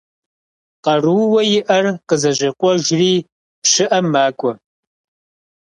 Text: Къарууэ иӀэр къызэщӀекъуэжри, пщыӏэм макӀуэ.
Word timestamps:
Къарууэ 0.83 1.41
иӀэр 1.57 1.85
къызэщӀекъуэжри, 2.07 3.13
пщыӏэм 3.61 4.05
макӀуэ. 4.13 4.51